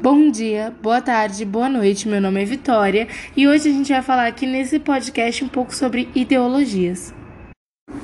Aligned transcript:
Bom 0.00 0.30
dia, 0.30 0.72
boa 0.80 1.02
tarde, 1.02 1.44
boa 1.44 1.68
noite. 1.68 2.06
Meu 2.06 2.20
nome 2.20 2.40
é 2.40 2.44
Vitória 2.44 3.08
e 3.36 3.48
hoje 3.48 3.68
a 3.68 3.72
gente 3.72 3.92
vai 3.92 4.00
falar 4.00 4.28
aqui 4.28 4.46
nesse 4.46 4.78
podcast 4.78 5.44
um 5.44 5.48
pouco 5.48 5.74
sobre 5.74 6.08
ideologias. 6.14 7.12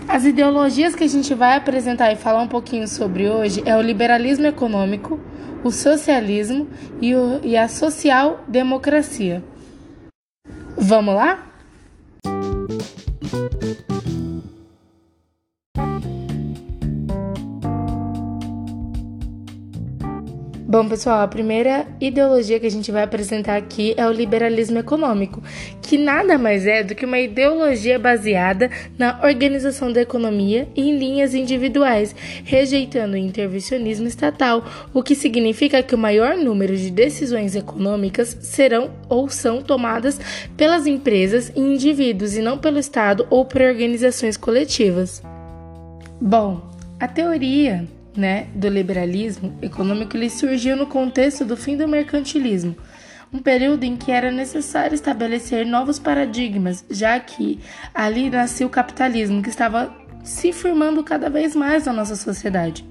As 0.08 0.24
ideologias 0.24 0.96
que 0.96 1.04
a 1.04 1.08
gente 1.08 1.32
vai 1.34 1.56
apresentar 1.56 2.12
e 2.12 2.16
falar 2.16 2.42
um 2.42 2.48
pouquinho 2.48 2.88
sobre 2.88 3.28
hoje 3.28 3.62
é 3.64 3.76
o 3.76 3.80
liberalismo 3.80 4.44
econômico, 4.44 5.20
o 5.62 5.70
socialismo 5.70 6.68
e, 7.00 7.14
o, 7.14 7.40
e 7.44 7.56
a 7.56 7.68
social-democracia. 7.68 9.44
Vamos 10.76 11.14
lá? 11.14 11.46
Bom, 20.66 20.88
pessoal, 20.88 21.20
a 21.20 21.28
primeira 21.28 21.86
ideologia 22.00 22.58
que 22.58 22.66
a 22.66 22.70
gente 22.70 22.90
vai 22.90 23.02
apresentar 23.02 23.54
aqui 23.54 23.92
é 23.98 24.08
o 24.08 24.12
liberalismo 24.12 24.78
econômico, 24.78 25.42
que 25.82 25.98
nada 25.98 26.38
mais 26.38 26.66
é 26.66 26.82
do 26.82 26.94
que 26.94 27.04
uma 27.04 27.18
ideologia 27.18 27.98
baseada 27.98 28.70
na 28.98 29.20
organização 29.22 29.92
da 29.92 30.00
economia 30.00 30.66
em 30.74 30.96
linhas 30.96 31.34
individuais, 31.34 32.16
rejeitando 32.44 33.12
o 33.12 33.18
intervencionismo 33.18 34.08
estatal, 34.08 34.64
o 34.94 35.02
que 35.02 35.14
significa 35.14 35.82
que 35.82 35.94
o 35.94 35.98
maior 35.98 36.34
número 36.34 36.74
de 36.74 36.90
decisões 36.90 37.54
econômicas 37.54 38.34
serão 38.40 38.90
ou 39.06 39.28
são 39.28 39.60
tomadas 39.60 40.18
pelas 40.56 40.86
empresas 40.86 41.52
e 41.54 41.60
indivíduos 41.60 42.38
e 42.38 42.40
não 42.40 42.56
pelo 42.56 42.78
Estado 42.78 43.26
ou 43.28 43.44
por 43.44 43.60
organizações 43.60 44.38
coletivas. 44.38 45.22
Bom, 46.18 46.62
a 46.98 47.06
teoria 47.06 47.86
né, 48.16 48.46
do 48.54 48.68
liberalismo 48.68 49.56
econômico 49.60 50.16
ele 50.16 50.30
surgiu 50.30 50.76
no 50.76 50.86
contexto 50.86 51.44
do 51.44 51.56
fim 51.56 51.76
do 51.76 51.88
mercantilismo, 51.88 52.76
um 53.32 53.38
período 53.38 53.84
em 53.84 53.96
que 53.96 54.12
era 54.12 54.30
necessário 54.30 54.94
estabelecer 54.94 55.66
novos 55.66 55.98
paradigmas, 55.98 56.84
já 56.88 57.18
que 57.18 57.58
ali 57.92 58.30
nasceu 58.30 58.68
o 58.68 58.70
capitalismo 58.70 59.42
que 59.42 59.48
estava 59.48 59.92
se 60.22 60.52
firmando 60.52 61.02
cada 61.02 61.28
vez 61.28 61.54
mais 61.54 61.86
na 61.86 61.92
nossa 61.92 62.16
sociedade. 62.16 62.84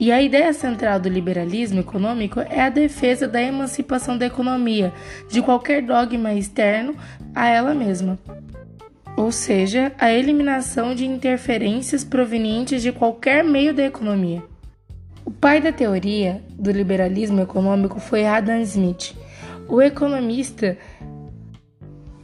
E 0.00 0.12
a 0.12 0.22
ideia 0.22 0.52
central 0.52 1.00
do 1.00 1.08
liberalismo 1.08 1.80
econômico 1.80 2.38
é 2.38 2.60
a 2.60 2.68
defesa 2.68 3.26
da 3.26 3.42
emancipação 3.42 4.16
da 4.16 4.26
economia 4.26 4.92
de 5.28 5.42
qualquer 5.42 5.82
dogma 5.82 6.32
externo 6.32 6.96
a 7.34 7.48
ela 7.48 7.74
mesma 7.74 8.16
ou 9.18 9.32
seja, 9.32 9.90
a 9.98 10.12
eliminação 10.12 10.94
de 10.94 11.04
interferências 11.04 12.04
provenientes 12.04 12.80
de 12.80 12.92
qualquer 12.92 13.42
meio 13.42 13.74
da 13.74 13.82
economia. 13.82 14.40
O 15.24 15.30
pai 15.32 15.60
da 15.60 15.72
teoria 15.72 16.40
do 16.52 16.70
liberalismo 16.70 17.40
econômico 17.40 17.98
foi 17.98 18.24
Adam 18.24 18.60
Smith. 18.60 19.16
O 19.66 19.82
economista 19.82 20.78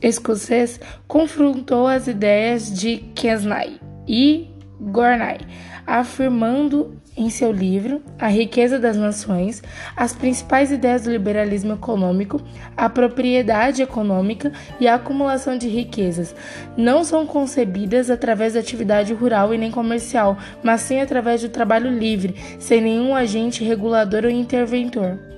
escocês 0.01 0.79
confrontou 1.09 1.89
as 1.89 2.07
ideias 2.07 2.73
de 2.73 2.99
Kesnay 3.13 3.81
e 4.07 4.49
Gornay, 4.81 5.39
afirmando 5.85 6.97
em 7.17 7.31
seu 7.31 7.53
livro 7.53 8.03
A 8.19 8.29
Riqueza 8.29 8.79
das 8.79 8.97
Nações 8.97 9.63
as 9.97 10.13
principais 10.13 10.71
ideias 10.73 11.03
do 11.03 11.11
liberalismo 11.11 11.75
econômico, 11.75 12.41
a 12.77 12.89
propriedade 12.89 13.83
econômica 13.83 14.53
e 14.81 14.89
a 14.89 14.95
acumulação 14.95 15.57
de 15.57 15.69
riquezas 15.69 16.35
não 16.77 17.05
são 17.05 17.27
concebidas 17.27 18.11
através 18.11 18.55
da 18.55 18.61
atividade 18.61 19.13
rural 19.13 19.55
e 19.55 19.59
nem 19.59 19.71
comercial, 19.71 20.37
mas 20.63 20.81
sim 20.81 21.01
através 21.01 21.43
do 21.43 21.49
trabalho 21.49 21.91
livre, 21.91 22.35
sem 22.59 22.81
nenhum 22.81 23.15
agente 23.15 23.65
regulador 23.65 24.25
ou 24.25 24.31
interventor. 24.31 25.34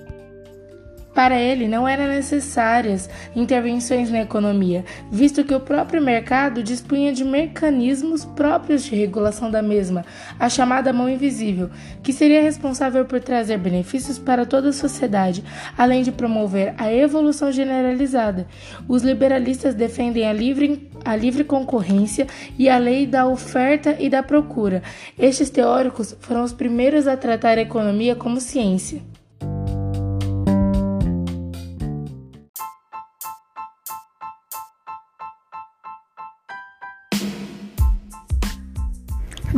Para 1.16 1.40
ele, 1.40 1.66
não 1.66 1.88
eram 1.88 2.08
necessárias 2.08 3.08
intervenções 3.34 4.10
na 4.10 4.20
economia, 4.20 4.84
visto 5.10 5.42
que 5.44 5.54
o 5.54 5.60
próprio 5.60 6.02
mercado 6.02 6.62
dispunha 6.62 7.10
de 7.10 7.24
mecanismos 7.24 8.26
próprios 8.26 8.84
de 8.84 8.94
regulação 8.94 9.50
da 9.50 9.62
mesma, 9.62 10.04
a 10.38 10.50
chamada 10.50 10.92
mão 10.92 11.08
invisível, 11.08 11.70
que 12.02 12.12
seria 12.12 12.42
responsável 12.42 13.06
por 13.06 13.18
trazer 13.18 13.56
benefícios 13.56 14.18
para 14.18 14.44
toda 14.44 14.68
a 14.68 14.74
sociedade, 14.74 15.42
além 15.78 16.02
de 16.02 16.12
promover 16.12 16.74
a 16.76 16.92
evolução 16.92 17.50
generalizada. 17.50 18.46
Os 18.86 19.02
liberalistas 19.02 19.74
defendem 19.74 20.28
a 20.28 20.34
livre, 20.34 20.90
a 21.02 21.16
livre 21.16 21.44
concorrência 21.44 22.26
e 22.58 22.68
a 22.68 22.76
lei 22.76 23.06
da 23.06 23.26
oferta 23.26 23.96
e 23.98 24.10
da 24.10 24.22
procura. 24.22 24.82
Estes 25.18 25.48
teóricos 25.48 26.14
foram 26.20 26.44
os 26.44 26.52
primeiros 26.52 27.08
a 27.08 27.16
tratar 27.16 27.56
a 27.56 27.62
economia 27.62 28.14
como 28.14 28.38
ciência. 28.38 29.00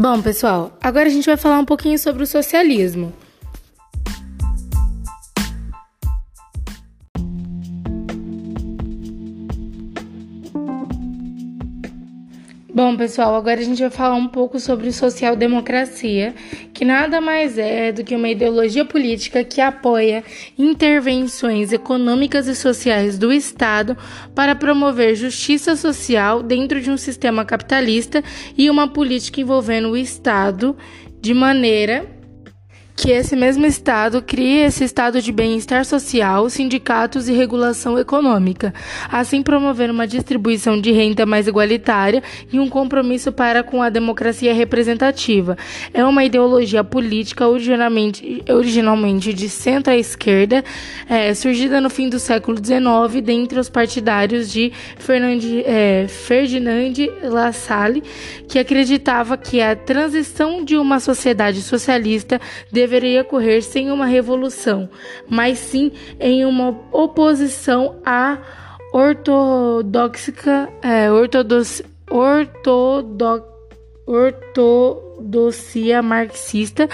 Bom, 0.00 0.22
pessoal, 0.22 0.70
agora 0.80 1.08
a 1.08 1.10
gente 1.10 1.26
vai 1.26 1.36
falar 1.36 1.58
um 1.58 1.64
pouquinho 1.64 1.98
sobre 1.98 2.22
o 2.22 2.26
socialismo. 2.26 3.12
Bom, 12.78 12.96
pessoal, 12.96 13.34
agora 13.34 13.58
a 13.58 13.64
gente 13.64 13.80
vai 13.80 13.90
falar 13.90 14.14
um 14.14 14.28
pouco 14.28 14.60
sobre 14.60 14.92
social-democracia, 14.92 16.32
que 16.72 16.84
nada 16.84 17.20
mais 17.20 17.58
é 17.58 17.90
do 17.90 18.04
que 18.04 18.14
uma 18.14 18.28
ideologia 18.28 18.84
política 18.84 19.42
que 19.42 19.60
apoia 19.60 20.22
intervenções 20.56 21.72
econômicas 21.72 22.46
e 22.46 22.54
sociais 22.54 23.18
do 23.18 23.32
Estado 23.32 23.98
para 24.32 24.54
promover 24.54 25.16
justiça 25.16 25.74
social 25.74 26.40
dentro 26.40 26.80
de 26.80 26.88
um 26.88 26.96
sistema 26.96 27.44
capitalista 27.44 28.22
e 28.56 28.70
uma 28.70 28.86
política 28.86 29.40
envolvendo 29.40 29.88
o 29.88 29.96
Estado 29.96 30.76
de 31.20 31.34
maneira 31.34 32.17
que 32.98 33.12
esse 33.12 33.36
mesmo 33.36 33.64
Estado 33.64 34.20
crie 34.20 34.64
esse 34.64 34.82
estado 34.82 35.22
de 35.22 35.30
bem-estar 35.30 35.84
social, 35.84 36.50
sindicatos 36.50 37.28
e 37.28 37.32
regulação 37.32 37.96
econômica, 37.96 38.74
assim 39.08 39.40
promover 39.40 39.88
uma 39.88 40.04
distribuição 40.04 40.80
de 40.80 40.90
renda 40.90 41.24
mais 41.24 41.46
igualitária 41.46 42.20
e 42.52 42.58
um 42.58 42.68
compromisso 42.68 43.30
para 43.30 43.62
com 43.62 43.80
a 43.80 43.88
democracia 43.88 44.52
representativa. 44.52 45.56
É 45.94 46.04
uma 46.04 46.24
ideologia 46.24 46.82
política 46.82 47.46
originalmente, 47.46 48.42
originalmente 48.48 49.32
de 49.32 49.48
centro 49.48 49.92
à 49.92 49.96
esquerda, 49.96 50.64
é, 51.08 51.32
surgida 51.34 51.80
no 51.80 51.88
fim 51.88 52.08
do 52.08 52.18
século 52.18 52.58
XIX 52.58 53.22
dentre 53.24 53.60
os 53.60 53.70
partidários 53.70 54.50
de 54.50 54.72
Fernand, 54.98 55.38
é, 55.64 56.06
Ferdinand 56.08 56.94
Lassalle, 57.22 58.02
que 58.48 58.58
acreditava 58.58 59.36
que 59.36 59.60
a 59.60 59.76
transição 59.76 60.64
de 60.64 60.76
uma 60.76 60.98
sociedade 60.98 61.62
socialista 61.62 62.40
deveria 62.72 62.87
deveria 62.88 63.20
ocorrer 63.20 63.62
sem 63.62 63.90
uma 63.90 64.06
revolução, 64.06 64.88
mas 65.28 65.58
sim 65.58 65.92
em 66.18 66.46
uma 66.46 66.74
oposição 66.90 67.96
à 68.04 68.38
ortodoxa, 68.92 70.32
é, 70.82 71.12
ortodox, 71.12 71.82
ortodox, 72.10 73.46
ortodoxia 74.06 76.00
marxista 76.00 76.88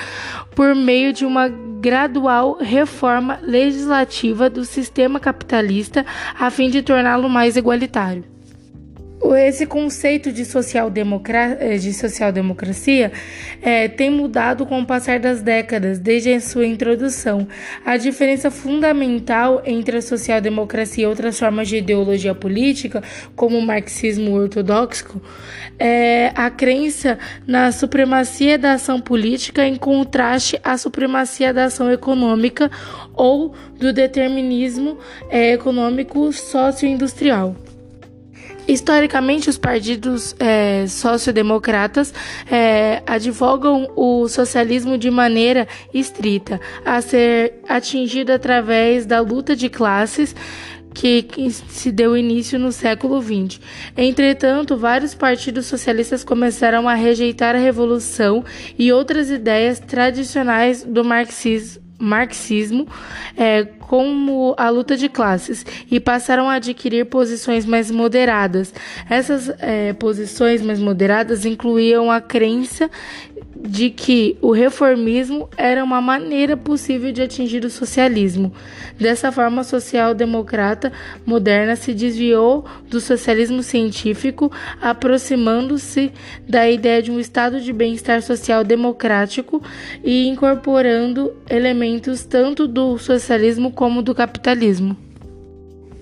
por 0.57 0.75
meio 0.75 1.13
de 1.13 1.25
uma 1.25 1.49
gradual 1.49 2.59
reforma 2.61 3.39
legislativa 3.41 4.51
do 4.51 4.65
sistema 4.65 5.21
capitalista 5.21 6.05
a 6.37 6.51
fim 6.51 6.69
de 6.71 6.83
torná-lo 6.83 7.29
mais 7.29 7.57
igualitário. 7.57 8.34
Esse 9.33 9.67
conceito 9.67 10.31
de 10.31 10.45
social-democracia 10.45 11.59
eh, 11.61 11.77
de 11.77 11.93
social 11.95 12.31
-democracia, 12.31 13.11
é, 13.63 13.89
tem 13.89 14.11
mudado 14.11 14.67
com 14.67 14.81
o 14.81 14.87
passar 14.87 15.19
das 15.19 15.41
décadas, 15.41 15.99
desde 15.99 16.33
a 16.33 16.41
sua 16.41 16.67
introdução. 16.67 17.49
A 17.85 17.97
diferença 17.97 18.51
fundamental 18.51 19.63
entre 19.65 19.97
a 19.97 20.03
social-democracia 20.03 21.05
e 21.05 21.07
outras 21.07 21.39
formas 21.39 21.69
de 21.69 21.79
ideologia 21.79 22.35
política, 22.35 23.03
como 23.35 23.59
o 23.59 23.63
marxismo 23.63 24.33
ortodoxo, 24.35 25.21
é 25.79 26.31
a 26.35 26.51
crença 26.51 27.19
na 27.47 27.73
supremacia 27.73 28.59
da 28.59 28.73
ação 28.73 29.01
política 29.01 29.67
em 29.67 29.77
contraste 29.77 30.61
à 30.63 30.77
supremacia 30.77 31.53
da 31.53 31.65
ação 31.65 31.91
econômica 31.91 32.71
ou 33.15 33.55
do 33.79 33.93
determinismo 33.93 34.99
é, 35.31 35.53
econômico 35.53 36.33
socioindustrial. 36.33 37.64
Historicamente, 38.67 39.51
os 39.51 39.59
partidos 39.59 40.35
é, 40.39 40.87
sociodemocratas 40.87 42.15
é, 42.51 43.03
advogam 43.07 43.91
o 43.95 44.27
socialismo 44.27 44.97
de 44.97 45.11
maneira 45.11 45.69
estrita, 45.93 46.61
a 46.85 47.01
ser 47.03 47.61
atingido 47.69 48.33
através 48.33 49.05
da 49.05 49.21
luta 49.21 49.55
de 49.55 49.69
classes 49.69 50.35
que, 50.95 51.23
que, 51.23 51.51
se 51.51 51.93
deu 51.93 52.17
início 52.17 52.59
no 52.59 52.73
século 52.73 53.21
XX. 53.21 53.61
Entretanto, 53.97 54.77
vários 54.77 55.15
partidos 55.15 55.67
socialistas 55.67 56.25
começaram 56.25 56.89
a 56.89 56.95
rejeitar 56.95 57.55
a 57.55 57.59
revolução 57.59 58.45
e 58.79 58.93
outras 58.93 59.29
ideias 59.29 59.79
tradicionais 59.81 60.85
do 60.85 61.05
marxismo 61.05 61.84
marxismo 62.05 62.87
é, 63.37 63.65
como 63.65 64.55
a 64.57 64.69
luta 64.69 64.97
de 64.97 65.09
classes 65.09 65.65
e 65.91 65.99
passaram 65.99 66.49
a 66.49 66.55
adquirir 66.55 67.07
posições 67.07 67.67
mais 67.67 67.91
moderadas. 67.91 68.73
Essas 69.09 69.49
é, 69.59 69.93
posições 69.93 70.63
mais 70.63 70.79
moderadas 70.79 71.45
incluíam 71.45 72.11
a 72.11 72.21
crença 72.21 72.91
de 73.67 73.89
que 73.89 74.37
o 74.43 74.53
reformismo 74.53 75.49
era 75.57 75.83
uma 75.83 76.01
maneira 76.01 76.57
possível 76.57 77.11
de 77.11 77.23
atingir 77.23 77.65
o 77.65 77.71
socialismo. 77.71 78.53
Dessa 79.01 79.33
forma, 79.33 79.63
a 79.63 79.65
social-democrata 79.65 80.93
moderna 81.25 81.75
se 81.75 81.95
desviou 81.95 82.65
do 82.91 83.01
socialismo 83.01 83.63
científico, 83.63 84.53
aproximando-se 84.81 86.13
da 86.47 86.69
ideia 86.71 87.03
de 87.03 87.11
um 87.11 87.19
estado 87.19 87.61
de 87.61 87.73
bem-estar 87.73 88.21
social 88.21 88.63
democrático 88.63 89.63
e 90.05 90.29
incorporando 90.29 91.33
elementos 91.49 92.23
tanto 92.25 92.69
do 92.69 92.99
socialismo 92.99 93.73
como 93.73 94.03
do 94.03 94.15
capitalismo. 94.15 95.04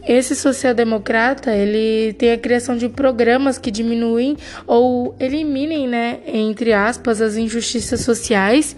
Esse 0.07 0.35
social-democrata, 0.35 1.55
ele 1.55 2.13
tem 2.15 2.33
a 2.33 2.39
criação 2.39 2.77
de 2.77 2.89
programas 2.89 3.57
que 3.57 3.71
diminuem 3.71 4.37
ou 4.67 5.15
eliminem, 5.21 5.87
né, 5.87 6.19
entre 6.27 6.73
aspas, 6.73 7.21
as 7.21 7.37
injustiças 7.37 8.01
sociais 8.01 8.75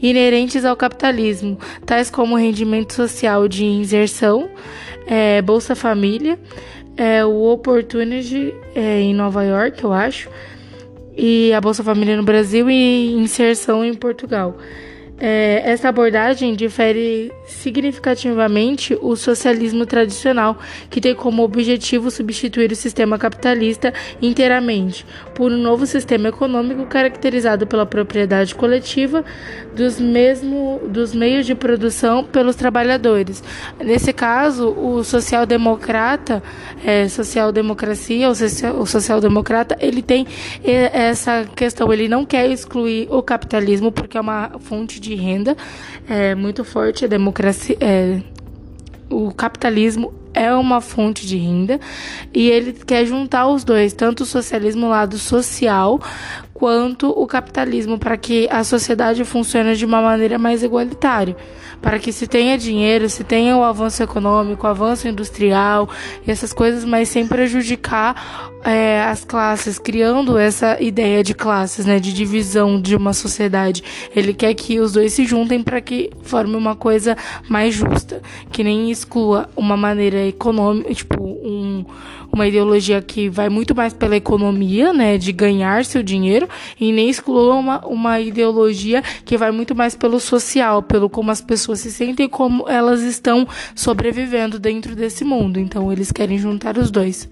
inerentes 0.00 0.64
ao 0.64 0.76
capitalismo, 0.76 1.58
tais 1.84 2.08
como 2.08 2.34
o 2.34 2.38
rendimento 2.38 2.92
social 2.92 3.48
de 3.48 3.64
inserção, 3.64 4.48
é, 5.08 5.42
Bolsa 5.42 5.74
Família, 5.74 6.38
é, 6.96 7.24
o 7.24 7.50
Opportunity 7.50 8.54
é, 8.72 9.00
em 9.00 9.12
Nova 9.12 9.42
York, 9.42 9.82
eu 9.82 9.92
acho, 9.92 10.30
e 11.16 11.52
a 11.52 11.60
Bolsa 11.60 11.82
Família 11.82 12.16
no 12.16 12.22
Brasil 12.22 12.70
e 12.70 13.12
inserção 13.14 13.84
em 13.84 13.94
Portugal. 13.94 14.56
É, 15.20 15.62
essa 15.66 15.90
abordagem 15.90 16.54
difere 16.54 17.30
significativamente 17.44 18.96
o 19.02 19.14
socialismo 19.14 19.84
tradicional, 19.84 20.58
que 20.88 20.98
tem 20.98 21.14
como 21.14 21.42
objetivo 21.42 22.10
substituir 22.10 22.72
o 22.72 22.76
sistema 22.76 23.18
capitalista 23.18 23.92
inteiramente 24.22 25.04
por 25.34 25.52
um 25.52 25.58
novo 25.58 25.84
sistema 25.86 26.28
econômico 26.28 26.86
caracterizado 26.86 27.66
pela 27.66 27.84
propriedade 27.84 28.54
coletiva 28.54 29.22
dos, 29.74 30.00
mesmo, 30.00 30.80
dos 30.88 31.14
meios 31.14 31.44
de 31.44 31.54
produção 31.54 32.24
pelos 32.24 32.56
trabalhadores. 32.56 33.42
Nesse 33.78 34.14
caso, 34.14 34.70
o 34.70 35.04
social-democrata, 35.04 36.42
é, 36.82 37.08
social-democracia, 37.08 38.28
o 38.30 38.86
social-democrata, 38.86 39.76
ele 39.80 40.00
tem 40.00 40.26
essa 40.64 41.44
questão, 41.54 41.92
ele 41.92 42.08
não 42.08 42.24
quer 42.24 42.48
excluir 42.50 43.06
o 43.10 43.22
capitalismo 43.22 43.92
porque 43.92 44.16
é 44.16 44.20
uma 44.20 44.52
fonte 44.60 44.98
de 44.98 45.09
de 45.10 45.20
renda 45.20 45.56
é 46.08 46.34
muito 46.34 46.64
forte, 46.64 47.04
a 47.04 47.08
democracia, 47.08 47.76
é, 47.80 48.20
o 49.08 49.32
capitalismo 49.32 50.12
é 50.32 50.52
uma 50.54 50.80
fonte 50.80 51.26
de 51.26 51.36
renda 51.36 51.80
e 52.32 52.48
ele 52.48 52.72
quer 52.72 53.04
juntar 53.04 53.48
os 53.48 53.64
dois, 53.64 53.92
tanto 53.92 54.22
o 54.22 54.26
socialismo 54.26 54.88
lado 54.88 55.18
social 55.18 56.00
quanto 56.60 57.08
o 57.08 57.26
capitalismo 57.26 57.98
para 57.98 58.18
que 58.18 58.46
a 58.50 58.62
sociedade 58.62 59.24
funcione 59.24 59.74
de 59.74 59.86
uma 59.86 60.02
maneira 60.02 60.38
mais 60.38 60.62
igualitária, 60.62 61.34
para 61.80 61.98
que 61.98 62.12
se 62.12 62.26
tenha 62.26 62.58
dinheiro, 62.58 63.08
se 63.08 63.24
tenha 63.24 63.56
o 63.56 63.64
avanço 63.64 64.02
econômico, 64.02 64.66
o 64.66 64.68
avanço 64.68 65.08
industrial 65.08 65.88
e 66.26 66.30
essas 66.30 66.52
coisas, 66.52 66.84
mas 66.84 67.08
sem 67.08 67.26
prejudicar 67.26 68.50
é, 68.62 69.02
as 69.04 69.24
classes, 69.24 69.78
criando 69.78 70.36
essa 70.36 70.76
ideia 70.82 71.24
de 71.24 71.32
classes, 71.32 71.86
né, 71.86 71.98
de 71.98 72.12
divisão 72.12 72.78
de 72.78 72.94
uma 72.94 73.14
sociedade. 73.14 73.82
Ele 74.14 74.34
quer 74.34 74.52
que 74.52 74.78
os 74.80 74.92
dois 74.92 75.14
se 75.14 75.24
juntem 75.24 75.62
para 75.62 75.80
que 75.80 76.10
forme 76.22 76.56
uma 76.56 76.76
coisa 76.76 77.16
mais 77.48 77.74
justa, 77.74 78.20
que 78.52 78.62
nem 78.62 78.90
exclua 78.90 79.48
uma 79.56 79.78
maneira 79.78 80.26
econômica, 80.26 80.92
tipo 80.92 81.19
uma 82.32 82.46
ideologia 82.46 83.00
que 83.02 83.28
vai 83.28 83.48
muito 83.48 83.74
mais 83.74 83.92
pela 83.92 84.16
economia, 84.16 84.92
né, 84.92 85.18
de 85.18 85.32
ganhar 85.32 85.84
seu 85.84 86.02
dinheiro, 86.02 86.48
e 86.78 86.92
nem 86.92 87.08
exclua 87.08 87.54
uma, 87.54 87.86
uma 87.86 88.20
ideologia 88.20 89.02
que 89.24 89.36
vai 89.36 89.50
muito 89.50 89.74
mais 89.74 89.94
pelo 89.94 90.20
social, 90.20 90.82
pelo 90.82 91.10
como 91.10 91.30
as 91.30 91.40
pessoas 91.40 91.80
se 91.80 91.90
sentem, 91.90 92.28
como 92.28 92.68
elas 92.68 93.02
estão 93.02 93.46
sobrevivendo 93.74 94.58
dentro 94.58 94.94
desse 94.94 95.24
mundo. 95.24 95.58
Então 95.58 95.92
eles 95.92 96.12
querem 96.12 96.38
juntar 96.38 96.78
os 96.78 96.90
dois. 96.90 97.28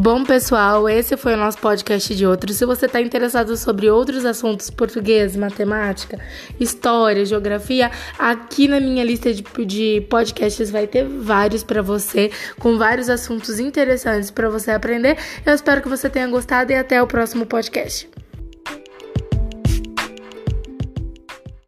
Bom, 0.00 0.22
pessoal, 0.22 0.88
esse 0.88 1.16
foi 1.16 1.34
o 1.34 1.36
nosso 1.36 1.58
podcast 1.58 2.14
de 2.14 2.24
outros. 2.24 2.56
Se 2.56 2.64
você 2.64 2.86
está 2.86 3.00
interessado 3.00 3.56
sobre 3.56 3.90
outros 3.90 4.24
assuntos, 4.24 4.70
português, 4.70 5.34
matemática, 5.34 6.20
história, 6.60 7.26
geografia, 7.26 7.90
aqui 8.16 8.68
na 8.68 8.78
minha 8.78 9.02
lista 9.02 9.34
de, 9.34 9.42
de 9.66 10.06
podcasts 10.08 10.70
vai 10.70 10.86
ter 10.86 11.04
vários 11.04 11.64
para 11.64 11.82
você, 11.82 12.30
com 12.60 12.78
vários 12.78 13.10
assuntos 13.10 13.58
interessantes 13.58 14.30
para 14.30 14.48
você 14.48 14.70
aprender. 14.70 15.18
Eu 15.44 15.52
espero 15.52 15.82
que 15.82 15.88
você 15.88 16.08
tenha 16.08 16.28
gostado 16.28 16.70
e 16.70 16.76
até 16.76 17.02
o 17.02 17.06
próximo 17.08 17.44
podcast. 17.44 18.08